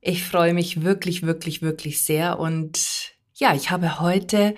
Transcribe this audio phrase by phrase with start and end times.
[0.00, 4.54] Ich freue mich wirklich, wirklich, wirklich sehr und ja, ich habe heute,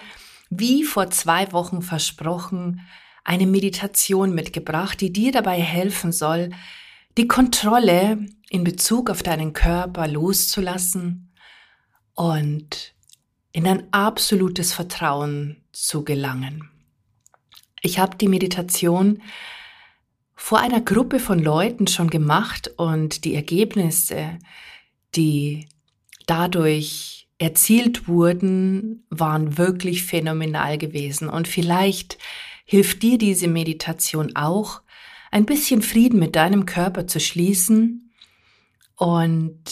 [0.50, 2.80] wie vor zwei Wochen versprochen,
[3.24, 6.50] eine Meditation mitgebracht, die dir dabei helfen soll,
[7.16, 11.32] die Kontrolle in Bezug auf deinen Körper loszulassen
[12.14, 12.94] und
[13.52, 16.70] in ein absolutes Vertrauen zu gelangen.
[17.82, 19.22] Ich habe die Meditation
[20.34, 24.38] vor einer Gruppe von Leuten schon gemacht und die Ergebnisse,
[25.14, 25.68] die
[26.26, 31.28] dadurch erzielt wurden, waren wirklich phänomenal gewesen.
[31.28, 32.18] Und vielleicht
[32.64, 34.82] hilft dir diese Meditation auch,
[35.30, 38.12] ein bisschen Frieden mit deinem Körper zu schließen
[38.96, 39.64] und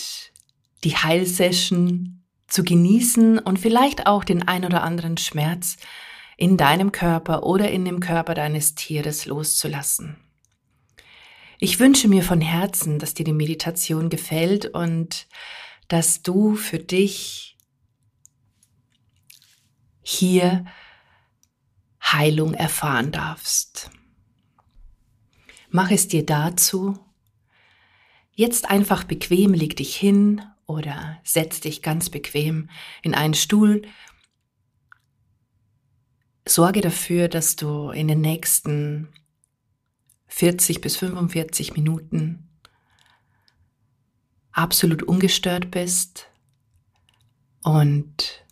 [0.82, 5.77] die Heilsession zu genießen und vielleicht auch den ein oder anderen Schmerz
[6.36, 10.16] in deinem Körper oder in dem Körper deines Tieres loszulassen.
[11.62, 15.28] Ich wünsche mir von Herzen, dass dir die Meditation gefällt und
[15.89, 17.58] dass du für dich
[20.00, 20.64] hier
[22.03, 23.91] Heilung erfahren darfst.
[25.69, 26.98] Mach es dir dazu.
[28.33, 32.70] Jetzt einfach bequem, leg dich hin oder setz dich ganz bequem
[33.03, 33.83] in einen Stuhl.
[36.48, 39.12] Sorge dafür, dass du in den nächsten
[40.31, 42.48] 40 bis 45 Minuten
[44.53, 46.28] absolut ungestört bist
[47.62, 48.45] und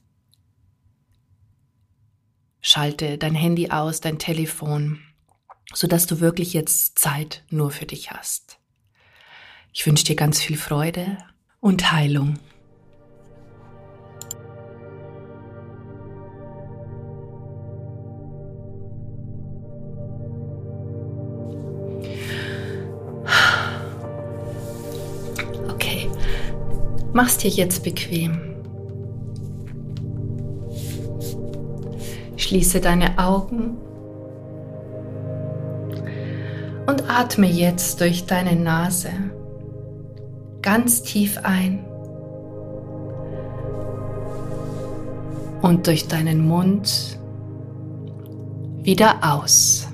[2.61, 5.01] schalte dein Handy aus, dein Telefon,
[5.73, 8.58] sodass du wirklich jetzt Zeit nur für dich hast.
[9.73, 11.19] Ich wünsche dir ganz viel Freude
[11.61, 12.39] und Heilung.
[27.18, 28.39] Mach's dir jetzt bequem.
[32.36, 33.77] Schließe deine Augen
[36.86, 39.11] und atme jetzt durch deine Nase
[40.62, 41.84] ganz tief ein
[45.61, 47.18] und durch deinen Mund
[48.84, 49.89] wieder aus.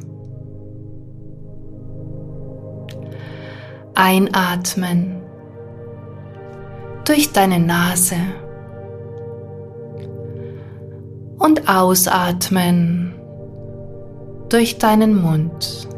[3.94, 5.23] Einatmen
[7.04, 8.16] durch deine Nase
[11.38, 13.14] und ausatmen
[14.48, 15.88] durch deinen Mund.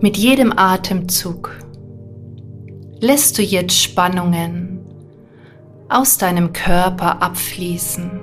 [0.00, 1.50] Mit jedem Atemzug
[3.00, 4.84] lässt du jetzt Spannungen
[5.88, 8.20] aus deinem Körper abfließen.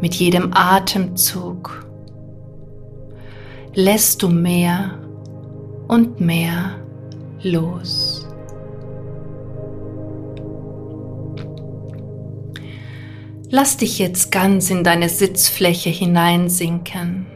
[0.00, 1.86] Mit jedem Atemzug
[3.74, 5.05] lässt du mehr
[5.88, 6.80] und mehr
[7.42, 8.26] los.
[13.48, 17.26] Lass dich jetzt ganz in deine Sitzfläche hineinsinken.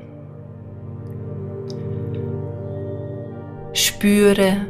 [3.72, 4.67] Spüre,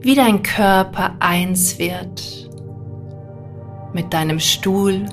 [0.00, 2.48] wie dein Körper eins wird
[3.92, 5.04] mit deinem Stuhl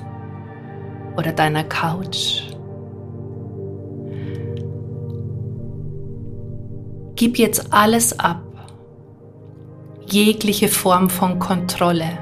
[1.16, 2.53] oder deiner Couch.
[7.16, 8.42] Gib jetzt alles ab,
[10.06, 12.18] jegliche Form von Kontrolle.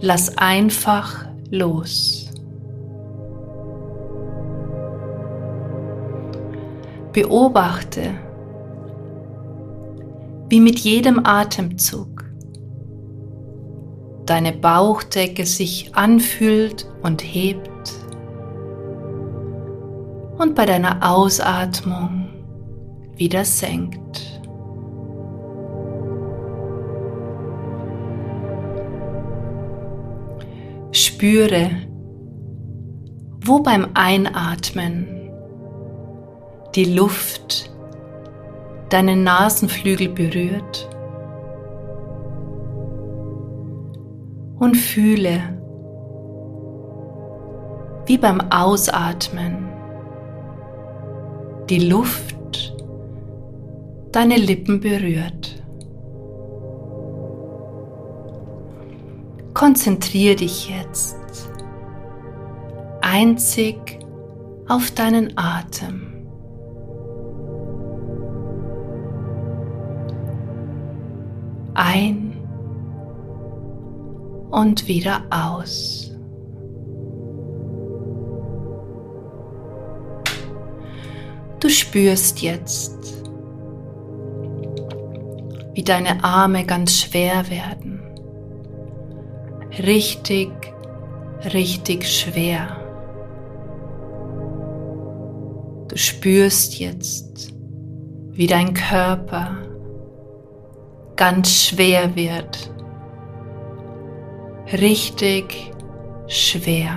[0.00, 2.30] Lass einfach los.
[7.12, 8.14] Beobachte,
[10.48, 12.24] wie mit jedem Atemzug
[14.24, 17.70] deine Bauchdecke sich anfühlt und hebt
[20.38, 22.28] und bei deiner Ausatmung
[23.16, 24.40] wieder senkt.
[30.92, 31.70] Spüre,
[33.44, 35.08] wo beim Einatmen
[36.74, 37.70] die Luft
[38.90, 40.88] deine Nasenflügel berührt
[44.58, 45.40] und fühle,
[48.06, 49.77] wie beim Ausatmen
[51.70, 52.74] die Luft
[54.12, 55.62] deine Lippen berührt.
[59.52, 61.16] Konzentriere dich jetzt
[63.02, 63.98] einzig
[64.68, 66.26] auf deinen Atem.
[71.74, 72.36] Ein
[74.50, 76.07] und wieder aus.
[81.68, 82.96] Du spürst jetzt,
[85.74, 88.00] wie deine Arme ganz schwer werden.
[89.78, 90.48] Richtig,
[91.52, 92.68] richtig schwer.
[95.88, 97.52] Du spürst jetzt,
[98.30, 99.58] wie dein Körper
[101.16, 102.72] ganz schwer wird.
[104.72, 105.70] Richtig
[106.28, 106.96] schwer.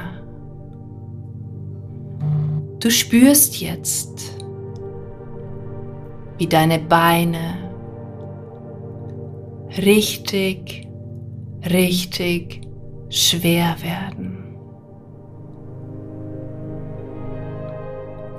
[2.79, 4.40] Du spürst jetzt,
[6.41, 7.53] wie deine Beine
[9.77, 10.87] richtig,
[11.69, 12.61] richtig
[13.09, 14.57] schwer werden.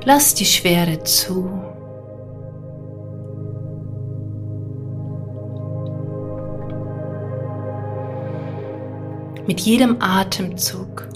[0.04, 1.49] Lass die Schwere zu.
[9.46, 11.08] Mit jedem Atemzug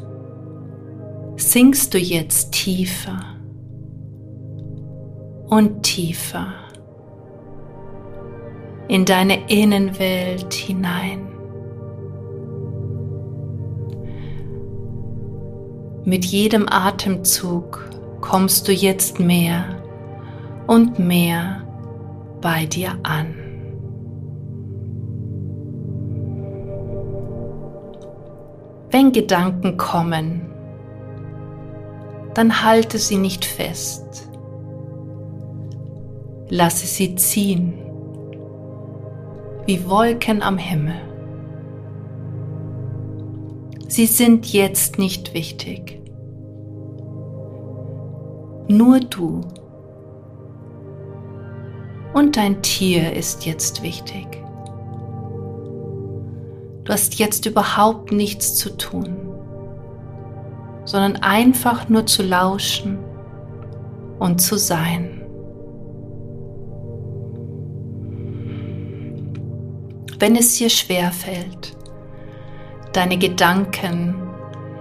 [1.34, 3.18] sinkst du jetzt tiefer
[5.48, 6.65] und tiefer
[8.88, 11.26] in deine Innenwelt hinein.
[16.04, 17.90] Mit jedem Atemzug
[18.20, 19.64] kommst du jetzt mehr
[20.66, 21.62] und mehr
[22.40, 23.34] bei dir an.
[28.90, 30.42] Wenn Gedanken kommen,
[32.34, 34.28] dann halte sie nicht fest.
[36.48, 37.74] Lasse sie ziehen,
[39.66, 40.94] wie Wolken am Himmel.
[43.88, 46.00] Sie sind jetzt nicht wichtig.
[48.68, 49.42] Nur du
[52.14, 54.26] und dein Tier ist jetzt wichtig.
[56.84, 59.16] Du hast jetzt überhaupt nichts zu tun,
[60.84, 62.98] sondern einfach nur zu lauschen
[64.20, 65.15] und zu sein.
[70.18, 71.76] Wenn es dir schwer fällt,
[72.92, 74.14] deine Gedanken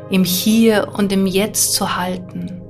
[0.10, 2.62] im Hier und im Jetzt zu halten,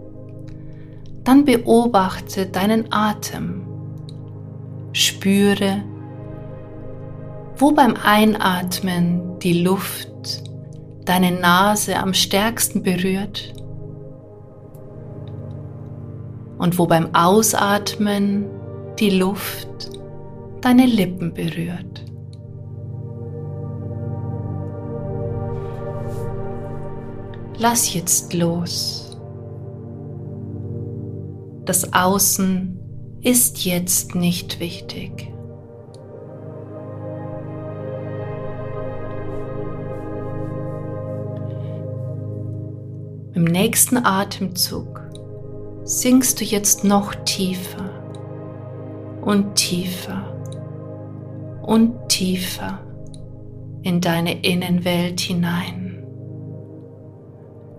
[1.23, 3.61] dann beobachte deinen Atem.
[4.93, 5.83] Spüre,
[7.57, 10.09] wo beim Einatmen die Luft
[11.03, 13.53] deine Nase am stärksten berührt
[16.57, 18.45] und wo beim Ausatmen
[18.99, 19.91] die Luft
[20.61, 22.04] deine Lippen berührt.
[27.57, 29.17] Lass jetzt los.
[31.63, 32.79] Das Außen
[33.21, 35.31] ist jetzt nicht wichtig.
[43.33, 45.01] Im nächsten Atemzug
[45.83, 47.89] sinkst du jetzt noch tiefer
[49.21, 50.23] und tiefer
[51.63, 52.79] und tiefer
[53.81, 55.84] in deine Innenwelt hinein.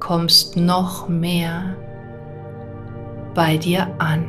[0.06, 1.74] Kommst noch mehr
[3.34, 4.24] bei dir an.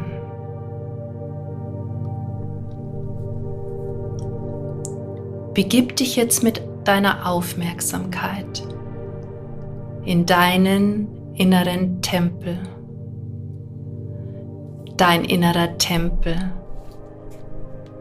[5.53, 8.67] Begib dich jetzt mit deiner Aufmerksamkeit
[10.03, 12.57] in deinen inneren Tempel.
[14.95, 16.53] Dein innerer Tempel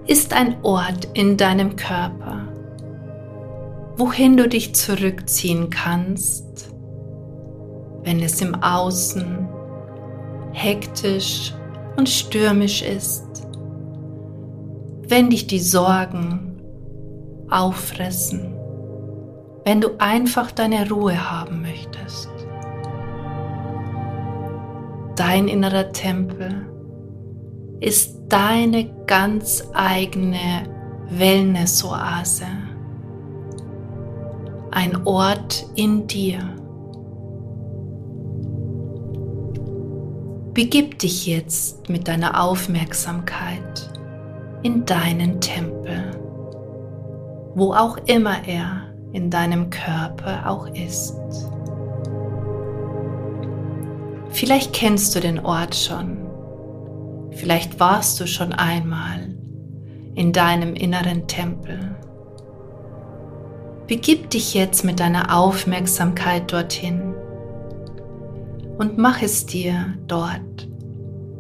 [0.07, 2.49] ist ein Ort in deinem Körper,
[3.99, 6.46] wohin du dich zurückziehen kannst,
[8.07, 9.49] wenn es im Außen
[10.53, 11.53] hektisch
[11.97, 13.49] und stürmisch ist,
[15.09, 16.63] wenn dich die Sorgen
[17.51, 18.55] auffressen,
[19.65, 22.31] wenn du einfach deine Ruhe haben möchtest.
[25.17, 26.65] Dein innerer Tempel
[27.81, 30.63] ist deine ganz eigene
[31.11, 32.47] Wellness-Oase,
[34.71, 36.66] ein Ort in dir
[40.57, 43.91] Begib dich jetzt mit deiner Aufmerksamkeit
[44.63, 46.19] in deinen Tempel,
[47.55, 51.15] wo auch immer er in deinem Körper auch ist.
[54.31, 56.17] Vielleicht kennst du den Ort schon,
[57.33, 59.37] vielleicht warst du schon einmal
[60.15, 61.95] in deinem inneren Tempel.
[63.87, 67.16] Begib dich jetzt mit deiner Aufmerksamkeit dorthin
[68.79, 70.69] und mach es dir dort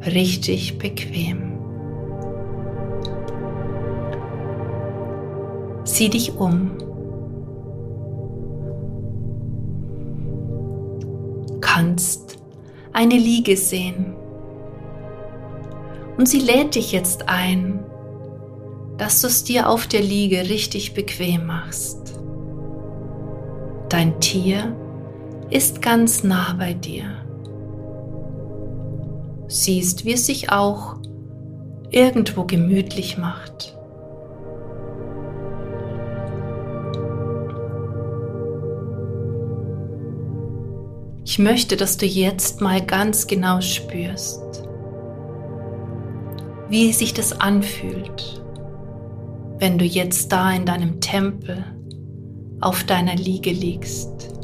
[0.04, 1.52] richtig bequem.
[5.84, 6.72] Sieh dich um.
[11.60, 12.38] Kannst
[12.92, 14.14] eine Liege sehen.
[16.16, 17.84] Und sie lädt dich jetzt ein,
[18.96, 22.18] dass du es dir auf der Liege richtig bequem machst.
[23.90, 24.74] Dein Tier
[25.50, 27.25] ist ganz nah bei dir.
[29.48, 30.96] Siehst, wie es sich auch
[31.90, 33.76] irgendwo gemütlich macht.
[41.24, 44.62] Ich möchte, dass du jetzt mal ganz genau spürst,
[46.68, 48.42] wie sich das anfühlt,
[49.58, 51.64] wenn du jetzt da in deinem Tempel
[52.60, 54.35] auf deiner Liege liegst.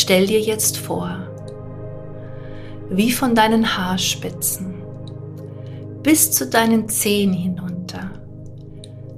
[0.00, 1.10] Stell dir jetzt vor,
[2.88, 4.76] wie von deinen Haarspitzen
[6.04, 8.12] bis zu deinen Zehen hinunter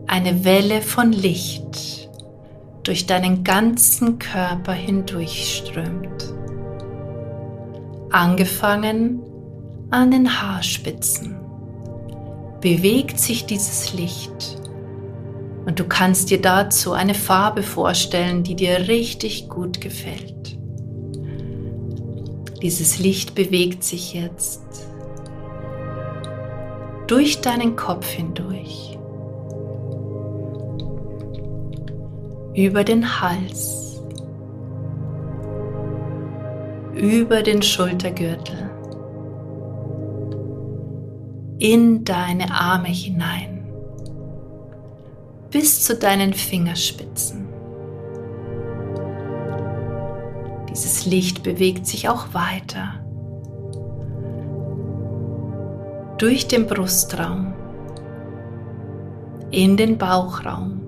[0.06, 2.08] eine Welle von Licht
[2.82, 6.32] durch deinen ganzen Körper hindurchströmt
[8.10, 9.20] angefangen
[9.90, 11.36] an den Haarspitzen,
[12.62, 14.56] bewegt sich dieses Licht
[15.66, 20.39] und du kannst dir dazu eine Farbe vorstellen, die dir richtig gut gefällt.
[22.62, 24.62] Dieses Licht bewegt sich jetzt
[27.06, 28.98] durch deinen Kopf hindurch,
[32.54, 34.02] über den Hals,
[36.94, 38.70] über den Schultergürtel
[41.58, 43.60] in deine Arme hinein
[45.50, 47.39] bis zu deinen Fingerspitzen.
[51.06, 53.04] Licht bewegt sich auch weiter.
[56.18, 57.54] Durch den Brustraum.
[59.50, 60.80] In den Bauchraum,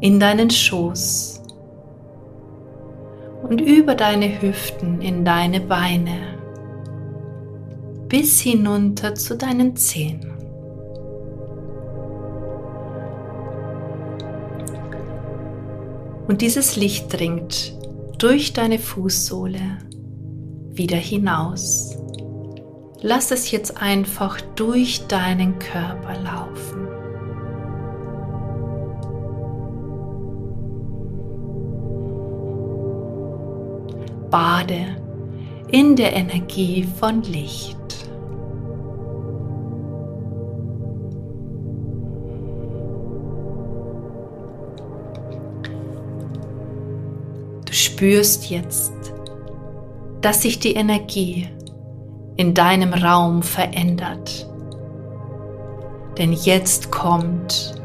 [0.00, 1.42] in deinen Schoß.
[3.42, 6.38] Und über deine Hüften in deine Beine.
[8.08, 10.32] Bis hinunter zu deinen Zehen.
[16.32, 17.74] Und dieses Licht dringt
[18.16, 19.76] durch deine Fußsohle
[20.70, 21.94] wieder hinaus.
[23.02, 26.88] Lass es jetzt einfach durch deinen Körper laufen.
[34.30, 34.96] bade
[35.68, 38.01] in der Energie von Licht.
[48.02, 48.92] Spürst jetzt,
[50.22, 51.46] dass sich die Energie
[52.36, 54.48] in deinem Raum verändert.
[56.18, 57.80] Denn jetzt kommt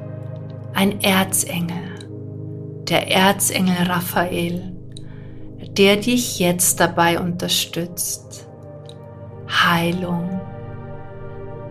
[0.74, 2.00] ein Erzengel,
[2.90, 4.74] der Erzengel Raphael
[5.78, 8.48] der dich jetzt dabei unterstützt,
[9.48, 10.42] Heilung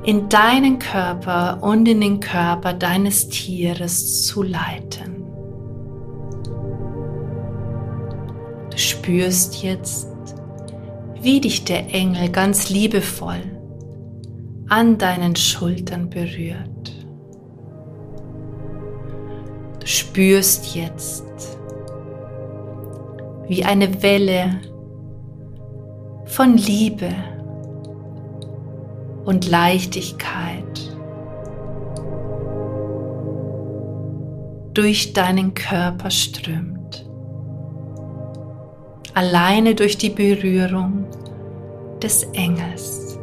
[0.05, 5.16] in deinen Körper und in den Körper deines Tieres zu leiten.
[8.77, 10.07] Du spürst jetzt,
[11.23, 13.41] wie dich der Engel ganz liebevoll
[14.69, 16.93] an deinen Schultern berührt.
[19.81, 21.25] Du spürst jetzt,
[23.49, 24.61] wie eine Welle
[26.27, 27.09] von Liebe
[29.25, 30.99] und Leichtigkeit
[34.75, 36.76] durch deinen Körper strömt.
[39.17, 41.07] Alleine durch die Berührung
[42.03, 43.19] des Engels.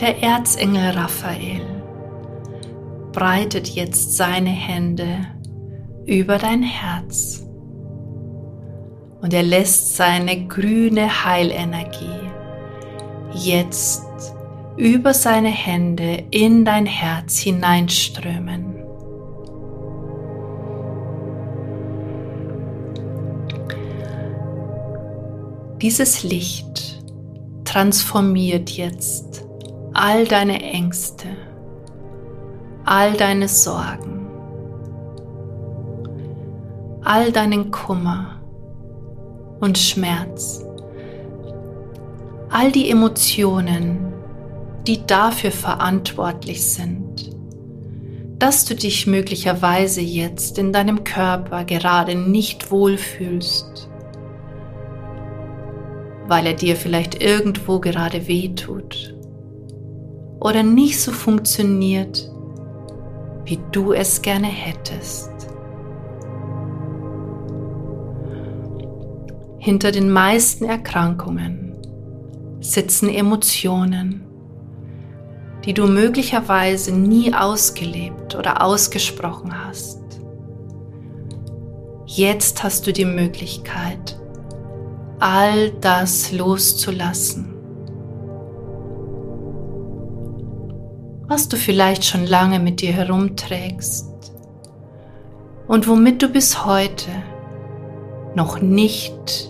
[0.00, 1.60] Der Erzengel Raphael
[3.12, 5.26] breitet jetzt seine Hände
[6.06, 7.46] über dein Herz
[9.20, 12.30] und er lässt seine grüne Heilenergie
[13.34, 14.06] jetzt
[14.76, 18.76] über seine Hände in dein Herz hineinströmen.
[25.80, 27.02] Dieses Licht
[27.64, 29.44] transformiert jetzt
[29.94, 31.26] all deine Ängste,
[32.84, 34.28] all deine Sorgen,
[37.02, 38.40] all deinen Kummer
[39.60, 40.64] und Schmerz,
[42.48, 44.12] all die Emotionen,
[44.86, 47.30] die dafür verantwortlich sind,
[48.38, 53.88] dass du dich möglicherweise jetzt in deinem Körper gerade nicht wohlfühlst,
[56.26, 59.14] weil er dir vielleicht irgendwo gerade wehtut
[60.40, 62.28] oder nicht so funktioniert,
[63.44, 65.30] wie du es gerne hättest.
[69.58, 71.76] Hinter den meisten Erkrankungen
[72.58, 74.31] sitzen Emotionen,
[75.64, 80.00] die du möglicherweise nie ausgelebt oder ausgesprochen hast.
[82.06, 84.20] Jetzt hast du die Möglichkeit,
[85.18, 87.54] all das loszulassen,
[91.28, 94.32] was du vielleicht schon lange mit dir herumträgst
[95.68, 97.10] und womit du bis heute
[98.34, 99.48] noch nicht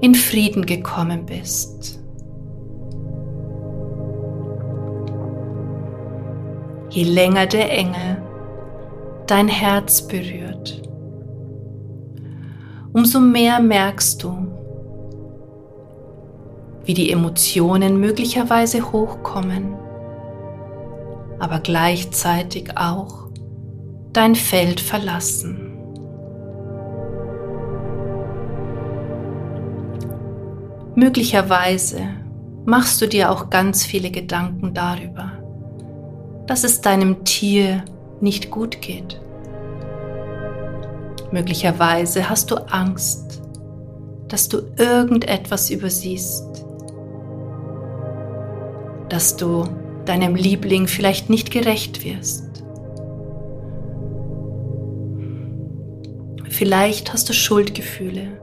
[0.00, 2.03] in Frieden gekommen bist.
[6.94, 8.22] Je länger der Engel
[9.26, 10.80] dein Herz berührt,
[12.92, 14.46] umso mehr merkst du,
[16.84, 19.74] wie die Emotionen möglicherweise hochkommen,
[21.40, 23.26] aber gleichzeitig auch
[24.12, 25.76] dein Feld verlassen.
[30.94, 32.02] Möglicherweise
[32.64, 35.32] machst du dir auch ganz viele Gedanken darüber,
[36.46, 37.84] dass es deinem Tier
[38.20, 39.20] nicht gut geht.
[41.30, 43.42] Möglicherweise hast du Angst,
[44.28, 46.64] dass du irgendetwas übersiehst,
[49.08, 49.64] dass du
[50.04, 52.44] deinem Liebling vielleicht nicht gerecht wirst.
[56.48, 58.38] Vielleicht hast du Schuldgefühle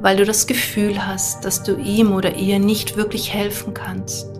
[0.00, 4.37] weil du das Gefühl hast, dass du ihm oder ihr nicht wirklich helfen kannst,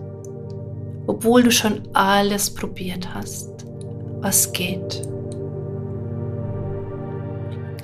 [1.19, 3.65] obwohl du schon alles probiert hast,
[4.21, 5.01] was geht.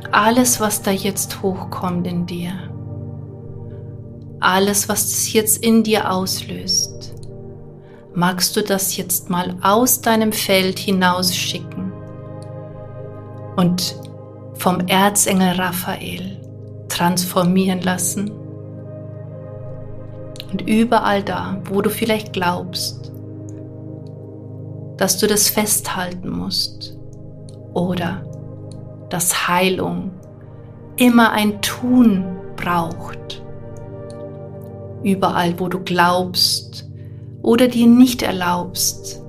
[0.10, 2.54] Alles, was da jetzt hochkommt in dir,
[4.40, 7.14] alles, was das jetzt in dir auslöst,
[8.14, 11.92] magst du das jetzt mal aus deinem Feld hinausschicken
[13.58, 14.00] und
[14.54, 16.40] vom Erzengel Raphael
[16.88, 18.32] transformieren lassen.
[20.54, 23.12] Und überall da, wo du vielleicht glaubst,
[24.98, 26.98] dass du das festhalten musst.
[27.74, 28.26] Oder
[29.10, 30.12] dass Heilung
[30.98, 33.44] immer ein Tun braucht.
[35.04, 36.90] Überall, wo du glaubst
[37.42, 39.22] oder dir nicht erlaubst,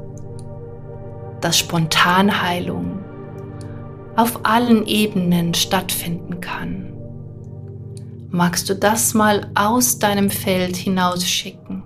[1.40, 3.00] dass Spontanheilung
[4.16, 6.94] auf allen Ebenen stattfinden kann.
[8.30, 11.82] Magst du das mal aus deinem Feld hinausschicken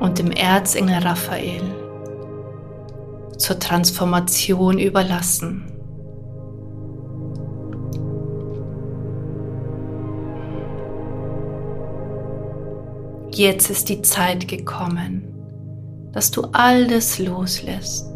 [0.00, 1.62] und dem Erzengel Raphael
[3.36, 5.66] zur Transformation überlassen.
[13.32, 15.22] Jetzt ist die Zeit gekommen,
[16.12, 18.10] dass du all das loslässt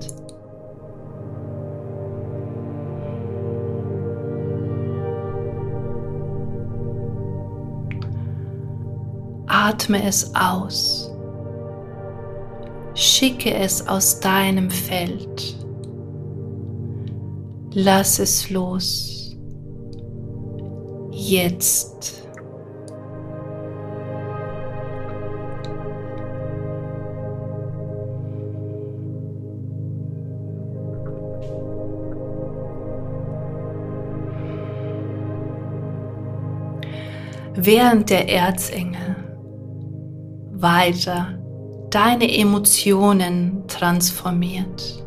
[9.54, 11.03] Atme es aus.
[12.94, 15.56] Schicke es aus deinem Feld.
[17.72, 19.36] Lass es los.
[21.10, 22.22] Jetzt.
[37.56, 39.16] Während der Erzengel
[40.52, 41.43] weiter
[41.94, 45.04] deine Emotionen transformiert,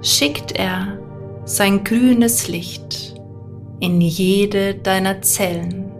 [0.00, 0.98] schickt er
[1.44, 3.14] sein grünes Licht
[3.78, 5.92] in jede deiner Zellen.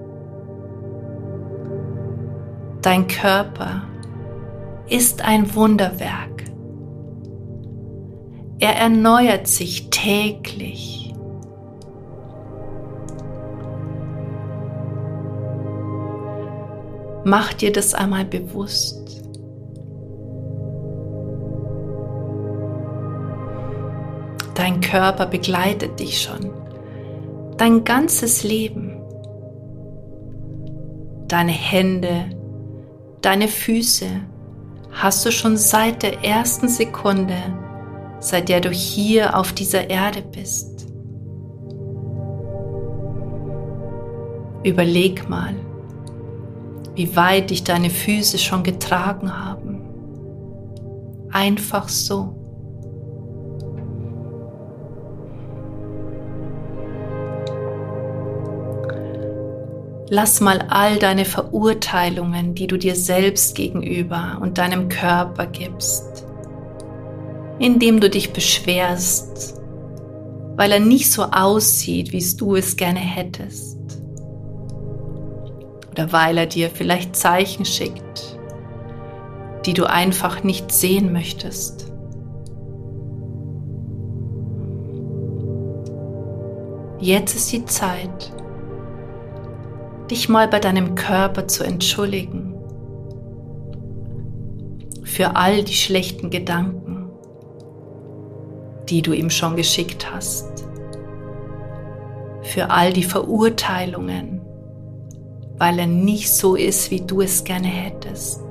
[2.81, 3.83] Dein Körper
[4.89, 6.45] ist ein Wunderwerk.
[8.61, 10.99] Er erneuert sich täglich
[17.29, 19.08] Mach dir das einmal bewusst.
[24.59, 26.51] Dein Körper begleitet dich schon.
[27.59, 29.01] Dein ganzes Leben.
[31.29, 32.31] Deine Hände,
[33.21, 34.09] deine Füße
[34.91, 37.37] hast du schon seit der ersten Sekunde,
[38.19, 40.89] seit der du hier auf dieser Erde bist.
[44.65, 45.55] Überleg mal,
[46.97, 49.83] wie weit dich deine Füße schon getragen haben.
[51.31, 52.38] Einfach so.
[60.11, 66.25] Lass mal all deine Verurteilungen, die du dir selbst gegenüber und deinem Körper gibst,
[67.59, 69.61] indem du dich beschwerst,
[70.57, 73.77] weil er nicht so aussieht, wie du es gerne hättest.
[75.91, 78.39] Oder weil er dir vielleicht Zeichen schickt,
[79.67, 81.93] die du einfach nicht sehen möchtest.
[86.99, 88.33] Jetzt ist die Zeit,
[90.11, 92.55] dich mal bei deinem Körper zu entschuldigen
[95.05, 97.11] für all die schlechten Gedanken,
[98.89, 100.65] die du ihm schon geschickt hast,
[102.43, 104.41] für all die Verurteilungen,
[105.57, 108.48] weil er nicht so ist, wie du es gerne hättest.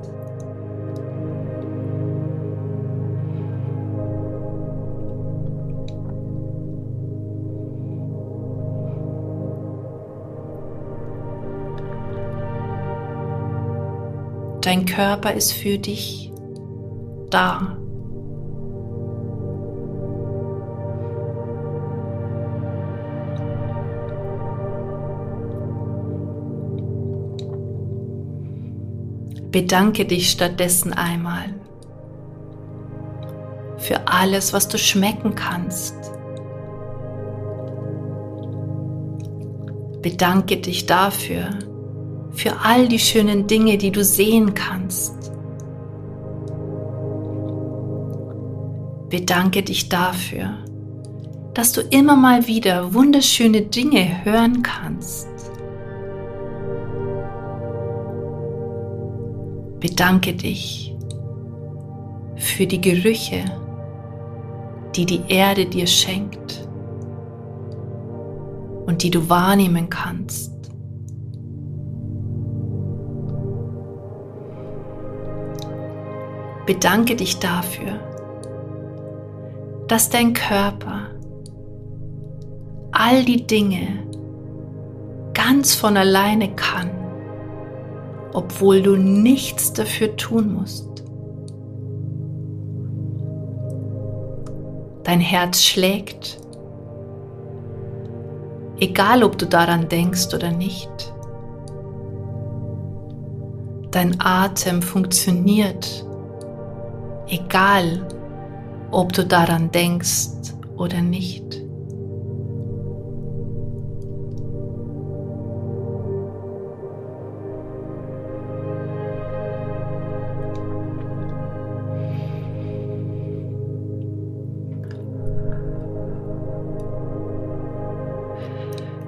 [14.78, 16.30] Dein Körper ist für dich
[17.30, 17.76] da.
[29.50, 31.56] Bedanke dich stattdessen einmal
[33.78, 35.96] für alles, was du schmecken kannst.
[40.02, 41.48] Bedanke dich dafür,
[42.38, 45.32] für all die schönen Dinge, die du sehen kannst.
[49.10, 50.50] Bedanke dich dafür,
[51.54, 55.26] dass du immer mal wieder wunderschöne Dinge hören kannst.
[59.80, 60.94] Bedanke dich
[62.36, 63.46] für die Gerüche,
[64.94, 66.68] die die Erde dir schenkt
[68.86, 70.57] und die du wahrnehmen kannst.
[76.68, 77.98] Bedanke dich dafür,
[79.86, 81.06] dass dein Körper
[82.92, 84.04] all die Dinge
[85.32, 86.90] ganz von alleine kann,
[88.34, 91.04] obwohl du nichts dafür tun musst.
[95.04, 96.38] Dein Herz schlägt,
[98.78, 101.14] egal ob du daran denkst oder nicht.
[103.90, 106.04] Dein Atem funktioniert
[107.28, 108.06] egal
[108.90, 110.28] ob du daran denkst
[110.76, 111.62] oder nicht.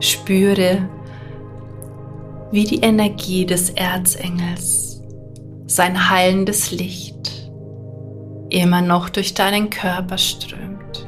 [0.00, 0.88] Spüre,
[2.50, 5.02] wie die Energie des Erzengels
[5.66, 7.39] sein heilendes Licht
[8.50, 11.06] immer noch durch deinen Körper strömt.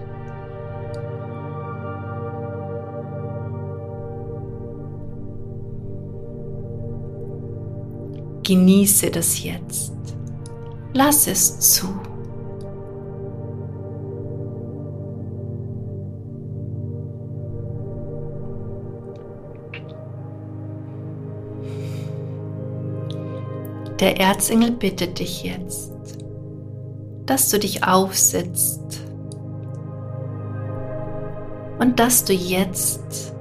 [8.45, 9.93] Genieße das jetzt.
[10.95, 11.89] Lass es zu.
[24.01, 25.92] Der Erzengel bittet dich jetzt,
[27.33, 29.01] dass du dich aufsetzt
[31.79, 33.33] und dass du jetzt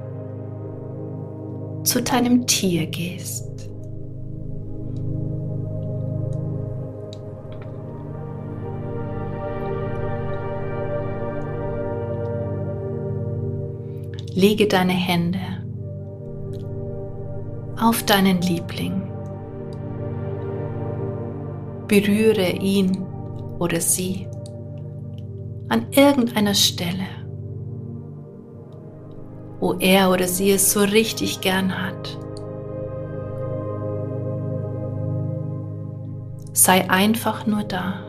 [1.84, 3.68] zu deinem Tier gehst.
[14.34, 15.38] Lege deine Hände
[17.78, 19.02] auf deinen Liebling.
[21.88, 23.11] Berühre ihn
[23.62, 24.26] oder sie
[25.68, 27.06] an irgendeiner Stelle,
[29.60, 32.18] wo er oder sie es so richtig gern hat.
[36.52, 38.00] Sei einfach nur da.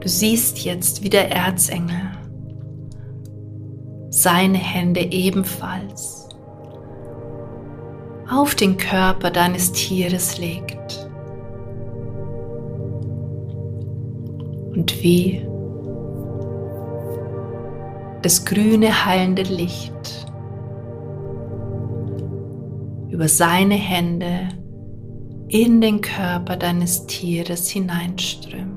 [0.00, 2.10] Du siehst jetzt wie der Erzengel
[4.10, 6.23] seine Hände ebenfalls
[8.34, 11.08] auf den Körper deines Tieres legt.
[14.74, 15.46] Und wie
[18.22, 19.92] das grüne heilende Licht
[23.10, 24.48] über seine Hände
[25.48, 28.73] in den Körper deines Tieres hineinströmt.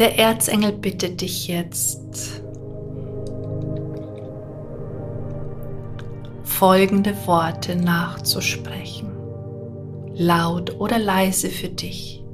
[0.00, 2.42] Der Erzengel bittet dich jetzt,
[6.42, 9.10] folgende Worte nachzusprechen,
[10.14, 12.24] laut oder leise für dich.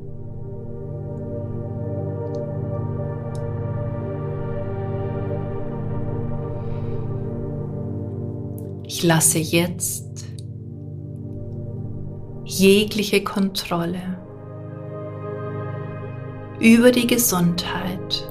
[8.85, 10.25] Ich lasse jetzt
[12.45, 14.25] jegliche Kontrolle
[16.67, 18.27] über die Gesundheit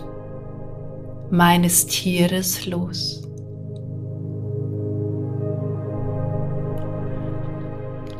[1.31, 3.21] meines Tieres los.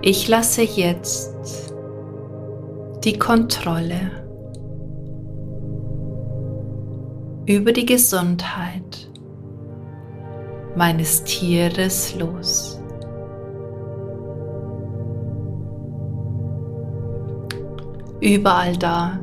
[0.01, 1.73] Ich lasse jetzt
[3.03, 3.99] die Kontrolle
[7.45, 9.11] über die Gesundheit
[10.77, 12.79] meines Tieres los.
[18.21, 19.19] Überall da,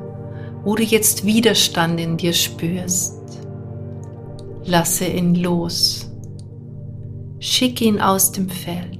[0.64, 3.18] wo du jetzt Widerstand in dir spürst,
[4.64, 6.08] lasse ihn los.
[7.40, 8.98] Schick ihn aus dem Feld.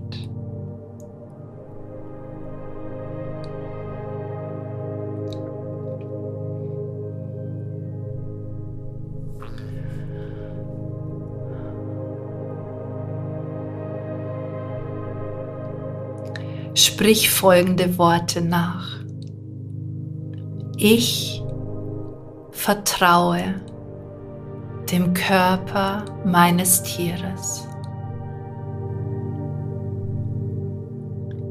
[16.75, 19.03] Sprich folgende Worte nach.
[20.77, 21.32] Ich
[22.63, 23.57] vertraue
[24.89, 27.67] dem Körper meines Tieres.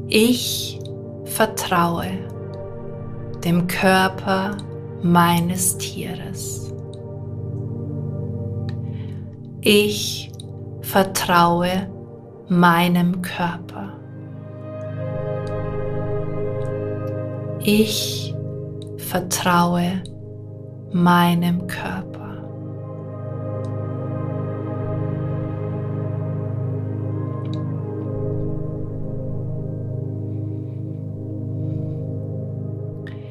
[0.08, 0.80] Ich
[1.26, 2.06] vertraue
[3.44, 4.56] dem Körper
[5.02, 6.72] meines Tieres.
[9.60, 10.32] Ich
[10.80, 11.90] vertraue
[12.48, 14.00] meinem Körper.
[17.60, 18.34] Ich
[18.96, 20.02] vertraue
[20.92, 22.12] meinem Körper.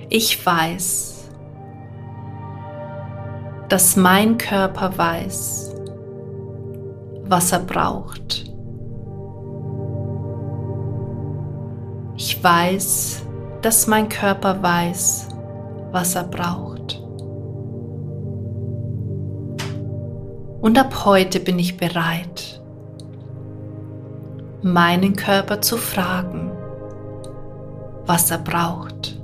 [0.09, 1.29] Ich weiß,
[3.69, 5.73] dass mein Körper weiß,
[7.23, 8.51] was er braucht.
[12.17, 13.25] Ich weiß,
[13.61, 15.29] dass mein Körper weiß,
[15.91, 16.70] was er braucht.
[20.61, 22.61] Und ab heute bin ich bereit,
[24.61, 26.51] meinen Körper zu fragen,
[28.05, 29.19] was er braucht.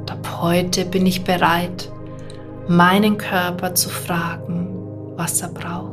[0.00, 1.88] Und ab heute bin ich bereit,
[2.66, 4.76] meinen Körper zu fragen,
[5.14, 5.91] was er braucht.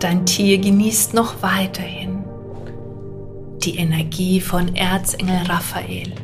[0.00, 2.24] Dein Tier genießt noch weiterhin
[3.62, 6.14] die Energie von Erzengel Raphael.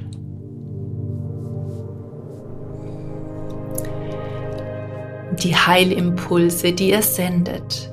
[5.43, 7.93] Die Heilimpulse, die er sendet,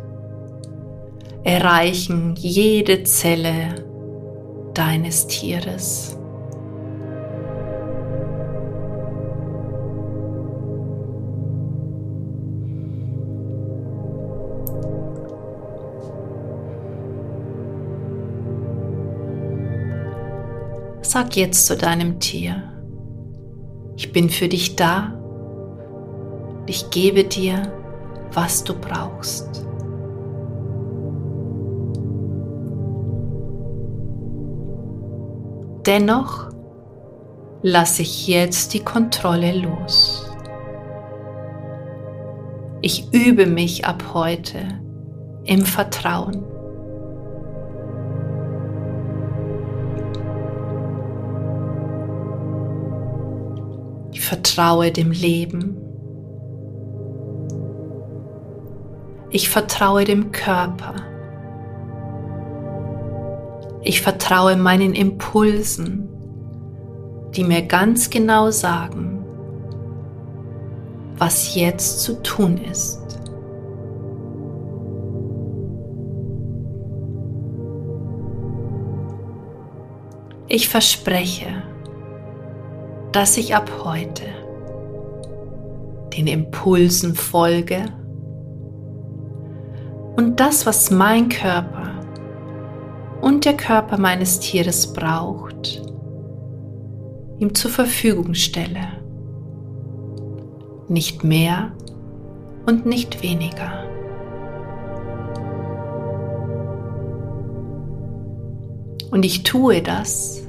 [1.43, 3.85] erreichen jede Zelle
[4.73, 6.17] deines Tieres.
[21.13, 22.63] Sag jetzt zu deinem Tier,
[23.95, 25.13] ich bin für dich da,
[26.65, 27.71] ich gebe dir,
[28.31, 29.63] was du brauchst.
[35.85, 36.49] Dennoch
[37.61, 40.27] lasse ich jetzt die Kontrolle los.
[42.81, 44.65] Ich übe mich ab heute
[45.43, 46.52] im Vertrauen.
[54.23, 55.77] Vertraue dem Leben.
[59.29, 60.95] Ich vertraue dem Körper,
[63.85, 66.07] Ich vertraue meinen Impulsen,
[67.35, 69.25] die mir ganz genau sagen,
[71.17, 73.01] was jetzt zu tun ist.
[80.47, 81.63] Ich verspreche,
[83.13, 84.23] dass ich ab heute
[86.17, 87.85] den Impulsen folge
[90.15, 91.91] und das, was mein Körper
[93.21, 95.81] und der Körper meines Tieres braucht,
[97.39, 99.01] ihm zur Verfügung stelle.
[100.87, 101.71] Nicht mehr
[102.65, 103.85] und nicht weniger.
[109.11, 110.41] Und ich tue das,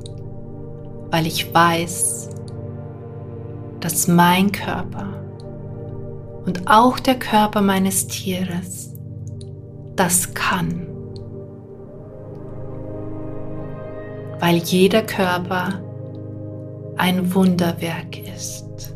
[1.11, 2.34] weil ich weiß,
[3.85, 5.13] dass mein Körper
[6.47, 8.95] und auch der Körper meines Tieres
[9.95, 10.87] das kann.
[14.41, 15.83] Weil jeder Körper
[16.97, 18.94] ein Wunderwerk ist.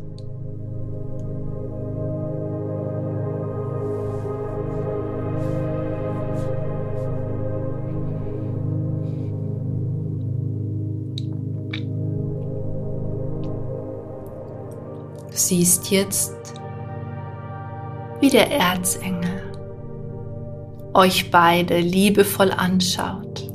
[15.49, 16.35] Siehst jetzt,
[18.19, 19.51] wie der Erzengel
[20.93, 23.49] euch beide liebevoll anschaut.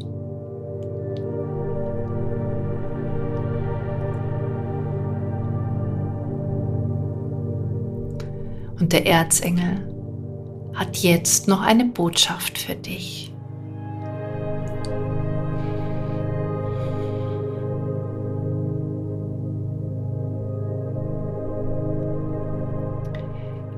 [8.80, 9.88] Und der Erzengel
[10.74, 13.34] hat jetzt noch eine Botschaft für dich.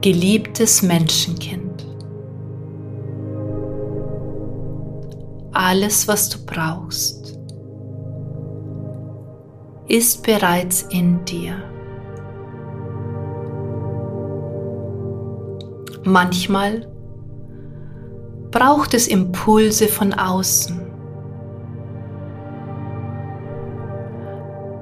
[0.06, 1.84] Geliebtes Menschenkind,
[5.50, 7.36] alles, was du brauchst,
[9.88, 11.56] ist bereits in dir.
[16.04, 16.86] Manchmal
[18.52, 20.86] braucht es Impulse von außen.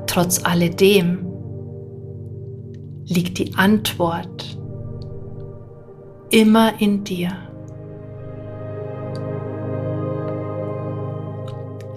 [0.07, 1.27] Trotz alledem
[3.07, 4.59] liegt die Antwort
[6.35, 7.31] immer in dir.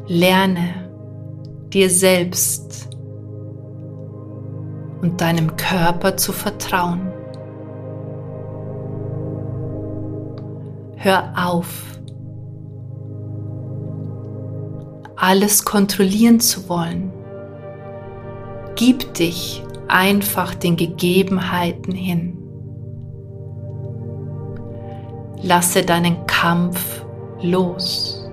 [0.05, 0.91] Lerne
[1.73, 2.87] dir selbst
[5.01, 7.11] und deinem Körper zu vertrauen.
[10.97, 11.99] Hör auf,
[15.15, 17.11] alles kontrollieren zu wollen.
[18.75, 22.36] Gib dich einfach den Gegebenheiten hin.
[25.47, 27.05] Lasse deinen Kampf
[27.41, 28.29] los.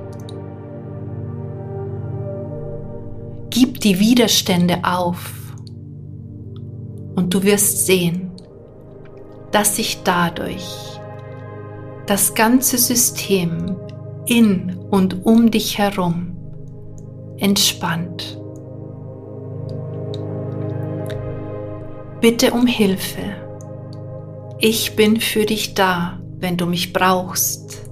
[3.50, 5.32] Gib die Widerstände auf
[7.14, 8.32] und du wirst sehen,
[9.52, 10.98] dass sich dadurch
[12.06, 13.76] das ganze System
[14.26, 16.36] in und um dich herum
[17.38, 18.40] entspannt.
[22.20, 23.36] Bitte um Hilfe.
[24.58, 27.84] Ich bin für dich da, wenn du mich brauchst.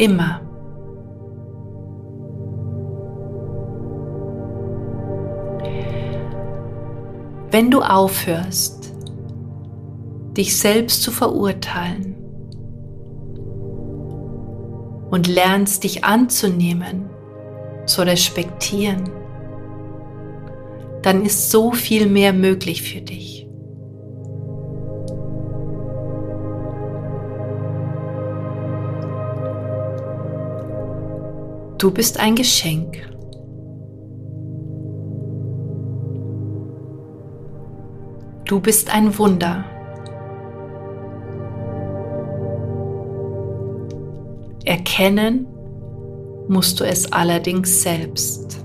[0.00, 0.40] immer.
[7.50, 8.94] Wenn du aufhörst,
[10.36, 12.14] dich selbst zu verurteilen
[15.10, 17.10] und lernst dich anzunehmen,
[17.84, 19.19] zu respektieren,
[21.02, 23.46] dann ist so viel mehr möglich für dich.
[31.78, 32.98] Du bist ein Geschenk.
[38.44, 39.64] Du bist ein Wunder.
[44.66, 45.46] Erkennen
[46.48, 48.62] musst du es allerdings selbst.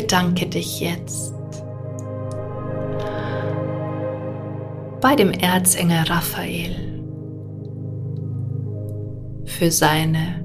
[0.00, 1.34] Bedanke dich jetzt
[5.00, 7.02] bei dem Erzengel Raphael
[9.44, 10.44] für seine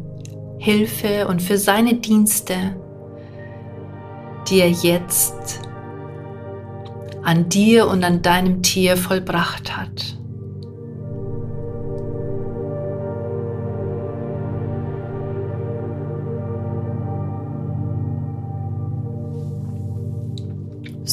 [0.58, 2.56] Hilfe und für seine Dienste,
[4.50, 5.62] die er jetzt
[7.22, 10.13] an dir und an deinem Tier vollbracht hat.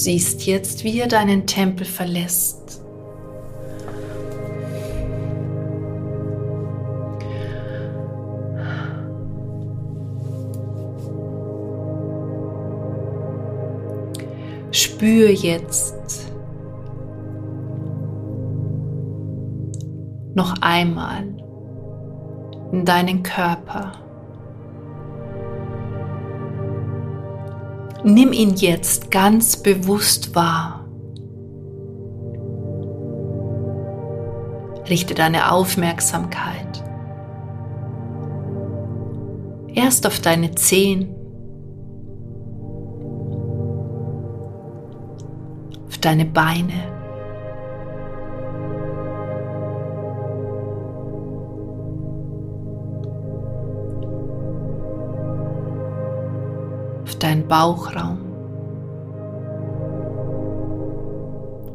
[0.04, 2.80] Siehst jetzt, wie er deinen Tempel verlässt.
[14.72, 16.30] Spür jetzt
[20.34, 21.24] noch einmal
[22.72, 23.92] in deinen Körper.
[28.02, 30.86] Nimm ihn jetzt ganz bewusst wahr.
[34.88, 36.70] Richte deine Aufmerksamkeit
[39.74, 41.14] erst auf deine Zehen,
[45.86, 46.99] auf deine Beine.
[57.22, 58.18] Deinen Bauchraum,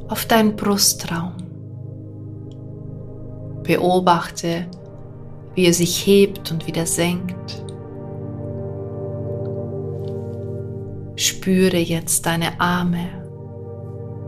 [0.08, 1.34] auf deinen Brustraum.
[3.64, 4.68] Beobachte,
[5.56, 7.64] wie er sich hebt und wieder senkt.
[11.16, 13.08] Spüre jetzt deine Arme,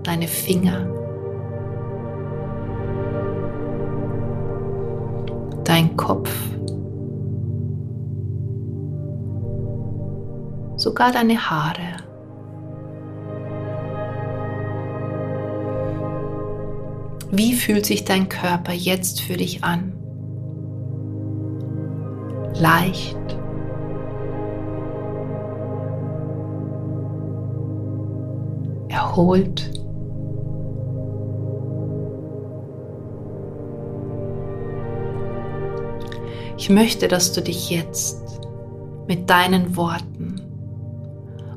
[0.04, 0.97] deine Finger,
[10.98, 11.98] sogar deine Haare.
[17.30, 19.94] Wie fühlt sich dein Körper jetzt für dich an?
[22.56, 23.16] Leicht.
[28.88, 29.70] Erholt.
[36.58, 38.42] Ich möchte, dass du dich jetzt
[39.08, 40.17] mit deinen Worten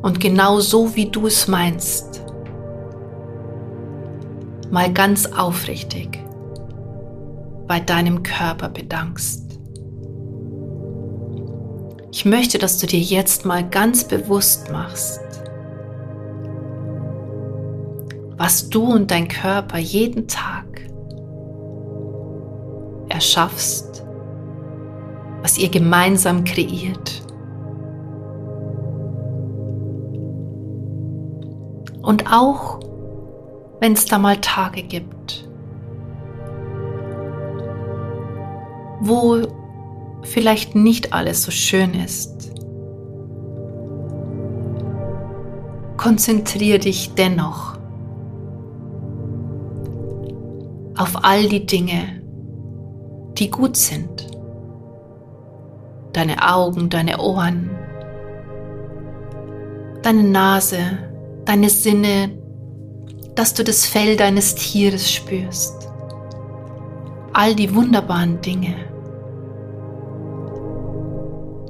[0.02, 2.22] und genau so, wie du es meinst.
[4.70, 6.18] Mal ganz aufrichtig
[7.66, 9.58] bei deinem Körper bedankst.
[12.12, 15.20] Ich möchte, dass du dir jetzt mal ganz bewusst machst,
[18.36, 20.66] was du und dein Körper jeden Tag
[23.08, 24.04] erschaffst,
[25.42, 27.19] was ihr gemeinsam kreiert.
[32.10, 32.80] Und auch
[33.78, 35.48] wenn es da mal Tage gibt,
[39.00, 39.36] wo
[40.24, 42.50] vielleicht nicht alles so schön ist,
[45.98, 47.78] konzentriere dich dennoch
[50.96, 52.24] auf all die Dinge,
[53.38, 54.26] die gut sind.
[56.12, 57.70] Deine Augen, deine Ohren,
[60.02, 61.09] deine Nase,
[61.50, 62.30] deine Sinne,
[63.34, 65.88] dass du das Fell deines Tieres spürst.
[67.32, 68.76] All die wunderbaren Dinge,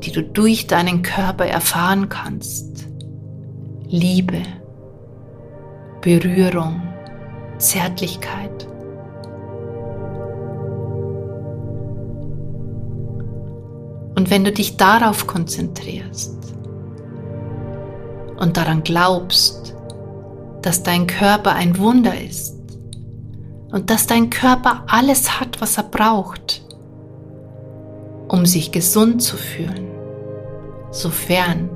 [0.03, 2.89] die du durch deinen Körper erfahren kannst.
[3.87, 4.43] Liebe,
[6.03, 6.83] Berührung,
[7.57, 8.69] Zärtlichkeit.
[14.15, 16.41] Und wenn du dich darauf konzentrierst,
[18.41, 19.70] und daran glaubst,
[20.63, 22.57] dass dein Körper ein Wunder ist
[23.73, 26.63] und dass dein Körper alles hat, was er braucht,
[28.29, 29.89] um sich gesund zu fühlen,
[30.91, 31.71] sofern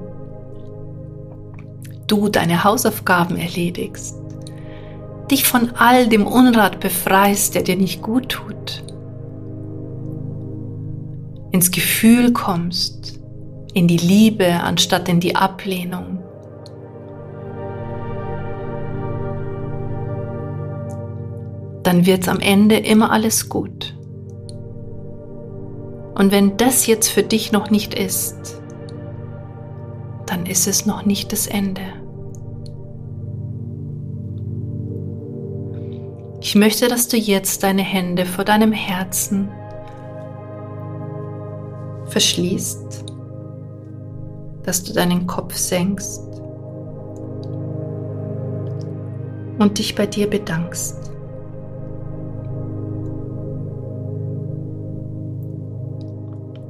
[2.07, 4.16] du deine Hausaufgaben erledigst,
[5.30, 8.85] dich von all dem Unrat befreist, der dir nicht gut tut,
[11.51, 13.20] ins Gefühl kommst,
[13.72, 16.24] in die Liebe anstatt in die Ablehnung,
[21.85, 23.97] dann wird es am Ende immer alles gut.
[26.14, 28.61] Und wenn das jetzt für dich noch nicht ist,
[30.26, 31.82] dann ist es noch nicht das Ende.
[36.41, 39.49] Ich möchte, dass du jetzt deine Hände vor deinem Herzen
[42.07, 43.05] verschließt,
[44.62, 46.22] dass du deinen Kopf senkst
[49.59, 51.04] und dich bei dir bedankst.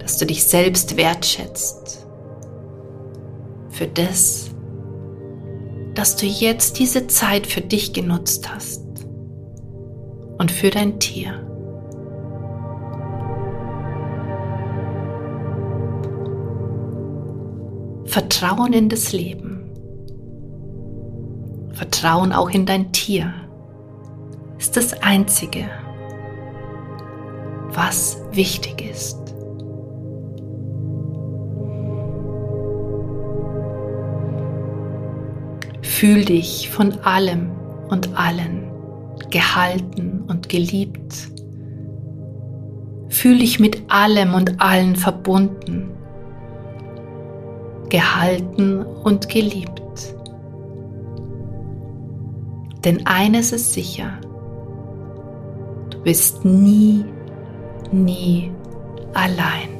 [0.04, 2.06] Dass du dich selbst wertschätzt
[3.70, 4.50] für das,
[5.94, 8.84] dass du jetzt diese Zeit für dich genutzt hast
[10.36, 11.40] und für dein Tier.
[18.04, 19.70] Vertrauen in das Leben.
[21.72, 23.32] Vertrauen auch in dein Tier
[24.58, 25.64] ist das Einzige,
[27.70, 29.23] was wichtig ist.
[36.04, 37.50] Fühl dich von allem
[37.88, 38.70] und allen
[39.30, 41.30] gehalten und geliebt.
[43.08, 45.88] Fühl dich mit allem und allen verbunden,
[47.88, 50.14] gehalten und geliebt.
[52.84, 54.20] Denn eines ist sicher,
[55.88, 57.02] du bist nie,
[57.92, 58.52] nie
[59.14, 59.73] allein.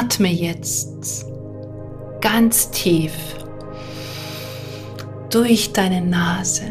[0.00, 1.26] Atme jetzt
[2.22, 3.12] ganz tief
[5.28, 6.62] durch deine Nase.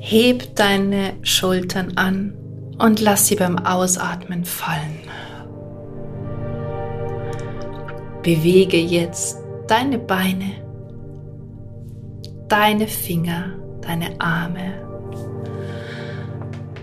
[0.00, 2.34] Heb deine Schultern an
[2.78, 4.98] und lass sie beim Ausatmen fallen.
[8.24, 10.54] Bewege jetzt deine Beine,
[12.48, 14.72] deine Finger, deine Arme.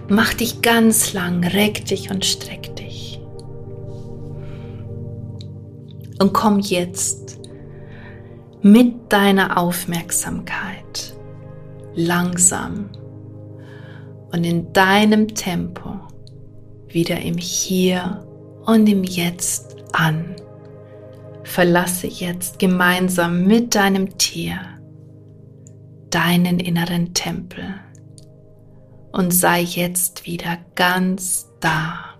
[0.07, 2.62] Mach dich ganz lang, reck dich und streck
[6.19, 7.39] Und komm jetzt
[8.61, 11.15] mit deiner Aufmerksamkeit
[11.95, 12.89] langsam
[14.31, 15.99] und in deinem Tempo
[16.87, 18.25] wieder im Hier
[18.65, 20.35] und im Jetzt an.
[21.43, 24.59] Verlasse jetzt gemeinsam mit deinem Tier
[26.13, 27.65] deinen inneren Tempel
[29.13, 32.12] und sei jetzt wieder ganz da.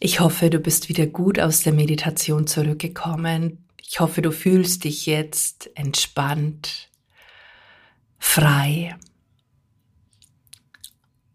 [0.00, 3.66] Ich hoffe, du bist wieder gut aus der Meditation zurückgekommen.
[3.82, 6.88] Ich hoffe, du fühlst dich jetzt entspannt,
[8.20, 8.96] frei.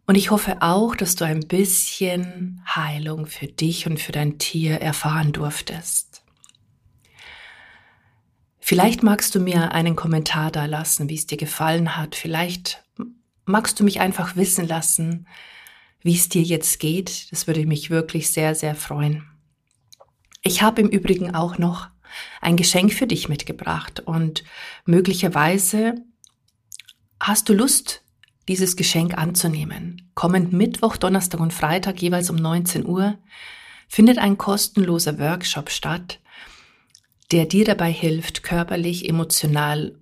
[0.05, 4.80] Und ich hoffe auch, dass du ein bisschen Heilung für dich und für dein Tier
[4.80, 6.24] erfahren durftest.
[8.59, 12.16] Vielleicht magst du mir einen Kommentar da lassen, wie es dir gefallen hat.
[12.16, 12.86] Vielleicht
[13.43, 15.28] magst du mich einfach wissen lassen,
[16.04, 17.32] wie es dir jetzt geht.
[17.32, 19.26] Das würde mich wirklich sehr, sehr freuen.
[20.43, 21.88] Ich habe im Übrigen auch noch
[22.41, 24.43] ein Geschenk für dich mitgebracht und
[24.86, 25.95] möglicherweise
[27.20, 28.01] hast du Lust,
[28.47, 30.12] dieses Geschenk anzunehmen.
[30.16, 33.18] Kommend Mittwoch, Donnerstag und Freitag jeweils um 19 Uhr
[33.88, 36.20] findet ein kostenloser Workshop statt,
[37.32, 39.97] der dir dabei hilft, körperlich, emotional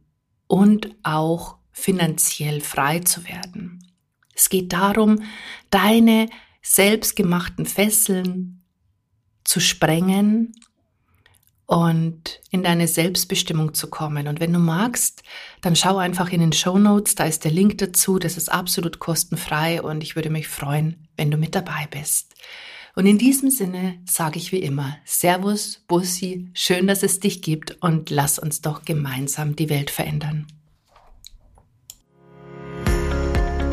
[0.47, 3.90] und auch finanziell frei zu werden.
[4.35, 5.23] Es geht darum,
[5.69, 6.29] deine
[6.61, 8.63] selbstgemachten Fesseln
[9.43, 10.53] zu sprengen
[11.65, 14.27] und in deine Selbstbestimmung zu kommen.
[14.27, 15.23] Und wenn du magst,
[15.61, 18.99] dann schau einfach in den Show Notes, da ist der Link dazu, das ist absolut
[18.99, 22.35] kostenfrei und ich würde mich freuen, wenn du mit dabei bist.
[22.93, 27.81] Und in diesem Sinne sage ich wie immer, Servus, Bussi, schön, dass es dich gibt
[27.81, 30.47] und lass uns doch gemeinsam die Welt verändern.